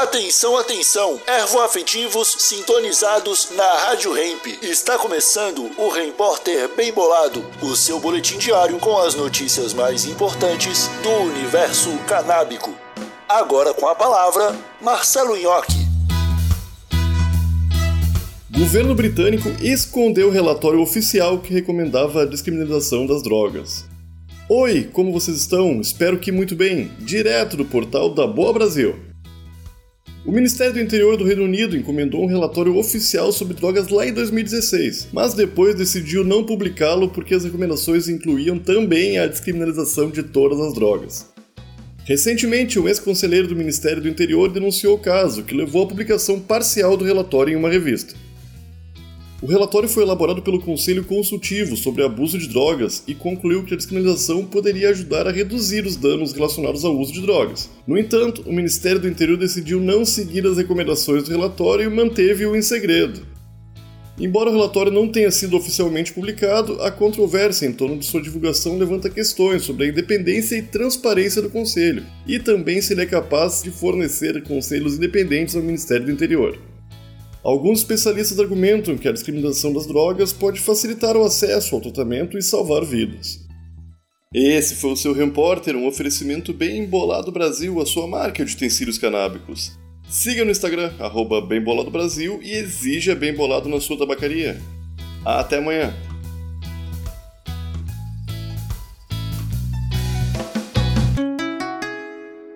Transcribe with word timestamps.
Atenção, 0.00 0.56
atenção! 0.56 1.20
Ervoafetivos 1.26 2.34
sintonizados 2.38 3.50
na 3.54 3.70
Rádio 3.80 4.16
Hemp. 4.16 4.46
Está 4.62 4.96
começando 4.96 5.70
o 5.76 5.90
Repórter 5.90 6.74
Bem 6.74 6.90
Bolado, 6.90 7.44
o 7.60 7.76
seu 7.76 8.00
boletim 8.00 8.38
diário 8.38 8.78
com 8.78 8.96
as 8.96 9.14
notícias 9.14 9.74
mais 9.74 10.06
importantes 10.06 10.88
do 11.02 11.10
universo 11.10 11.90
canábico. 12.08 12.74
Agora 13.28 13.74
com 13.74 13.86
a 13.86 13.94
palavra, 13.94 14.56
Marcelo 14.80 15.36
Nhoque. 15.36 15.76
Governo 18.50 18.94
britânico 18.94 19.50
escondeu 19.60 20.28
o 20.28 20.32
relatório 20.32 20.80
oficial 20.80 21.40
que 21.40 21.52
recomendava 21.52 22.22
a 22.22 22.26
descriminalização 22.26 23.06
das 23.06 23.22
drogas. 23.22 23.84
Oi, 24.48 24.88
como 24.94 25.12
vocês 25.12 25.36
estão? 25.36 25.78
Espero 25.78 26.18
que 26.18 26.32
muito 26.32 26.56
bem. 26.56 26.90
Direto 27.00 27.54
do 27.54 27.66
portal 27.66 28.08
da 28.08 28.26
Boa 28.26 28.54
Brasil. 28.54 29.09
O 30.22 30.30
Ministério 30.30 30.74
do 30.74 30.80
Interior 30.80 31.16
do 31.16 31.24
Reino 31.24 31.44
Unido 31.44 31.74
encomendou 31.74 32.22
um 32.22 32.26
relatório 32.26 32.76
oficial 32.76 33.32
sobre 33.32 33.54
drogas 33.54 33.88
lá 33.88 34.06
em 34.06 34.12
2016, 34.12 35.08
mas 35.14 35.32
depois 35.32 35.74
decidiu 35.74 36.22
não 36.22 36.44
publicá-lo 36.44 37.08
porque 37.08 37.34
as 37.34 37.44
recomendações 37.44 38.06
incluíam 38.06 38.58
também 38.58 39.18
a 39.18 39.26
descriminalização 39.26 40.10
de 40.10 40.22
todas 40.22 40.60
as 40.60 40.74
drogas. 40.74 41.26
Recentemente, 42.04 42.78
um 42.78 42.86
ex-conselheiro 42.86 43.48
do 43.48 43.56
Ministério 43.56 44.02
do 44.02 44.08
Interior 44.08 44.52
denunciou 44.52 44.96
o 44.96 45.00
caso, 45.00 45.42
que 45.42 45.54
levou 45.54 45.84
à 45.84 45.86
publicação 45.86 46.38
parcial 46.38 46.98
do 46.98 47.04
relatório 47.04 47.54
em 47.54 47.56
uma 47.56 47.70
revista. 47.70 48.14
O 49.42 49.46
relatório 49.46 49.88
foi 49.88 50.02
elaborado 50.02 50.42
pelo 50.42 50.60
Conselho 50.60 51.02
Consultivo 51.02 51.74
sobre 51.74 52.04
Abuso 52.04 52.38
de 52.38 52.46
Drogas 52.46 53.02
e 53.08 53.14
concluiu 53.14 53.64
que 53.64 53.72
a 53.72 53.76
descriminalização 53.76 54.44
poderia 54.44 54.90
ajudar 54.90 55.26
a 55.26 55.32
reduzir 55.32 55.86
os 55.86 55.96
danos 55.96 56.34
relacionados 56.34 56.84
ao 56.84 56.94
uso 56.94 57.10
de 57.10 57.22
drogas. 57.22 57.70
No 57.86 57.96
entanto, 57.96 58.42
o 58.46 58.52
Ministério 58.52 59.00
do 59.00 59.08
Interior 59.08 59.38
decidiu 59.38 59.80
não 59.80 60.04
seguir 60.04 60.46
as 60.46 60.58
recomendações 60.58 61.24
do 61.24 61.30
relatório 61.30 61.86
e 61.86 61.94
manteve-o 61.94 62.54
em 62.54 62.60
segredo. 62.60 63.26
Embora 64.18 64.50
o 64.50 64.52
relatório 64.52 64.92
não 64.92 65.08
tenha 65.08 65.30
sido 65.30 65.56
oficialmente 65.56 66.12
publicado, 66.12 66.74
a 66.82 66.90
controvérsia 66.90 67.64
em 67.64 67.72
torno 67.72 67.96
de 67.96 68.04
sua 68.04 68.20
divulgação 68.20 68.76
levanta 68.76 69.08
questões 69.08 69.62
sobre 69.62 69.86
a 69.86 69.88
independência 69.88 70.56
e 70.56 70.62
transparência 70.62 71.40
do 71.40 71.48
Conselho, 71.48 72.04
e 72.26 72.38
também 72.38 72.82
se 72.82 72.92
ele 72.92 73.00
é 73.00 73.06
capaz 73.06 73.62
de 73.62 73.70
fornecer 73.70 74.42
conselhos 74.42 74.96
independentes 74.96 75.56
ao 75.56 75.62
Ministério 75.62 76.04
do 76.04 76.12
Interior. 76.12 76.58
Alguns 77.42 77.78
especialistas 77.78 78.38
argumentam 78.38 78.98
que 78.98 79.08
a 79.08 79.12
discriminação 79.12 79.72
das 79.72 79.86
drogas 79.86 80.32
pode 80.32 80.60
facilitar 80.60 81.16
o 81.16 81.24
acesso 81.24 81.74
ao 81.74 81.80
tratamento 81.80 82.36
e 82.36 82.42
salvar 82.42 82.84
vidas. 82.84 83.40
Esse 84.32 84.76
foi 84.76 84.92
o 84.92 84.96
seu 84.96 85.12
Repórter, 85.12 85.74
um 85.74 85.86
oferecimento 85.86 86.52
bem 86.52 86.78
embolado 86.78 87.32
Brasil, 87.32 87.80
a 87.80 87.86
sua 87.86 88.06
marca 88.06 88.44
de 88.44 88.54
utensílios 88.54 88.98
canábicos. 88.98 89.72
Siga 90.08 90.44
no 90.44 90.50
Instagram, 90.50 90.92
arroba 90.98 91.40
Bem 91.40 91.62
Bolado 91.62 91.90
Brasil 91.90 92.40
e 92.42 92.52
exija 92.52 93.14
Bem 93.14 93.34
Bolado 93.34 93.68
na 93.68 93.80
sua 93.80 93.96
tabacaria. 93.96 94.60
Até 95.24 95.58
amanhã! 95.58 95.94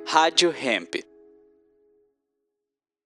Rádio 0.06 0.54
Hemp. 0.54 1.13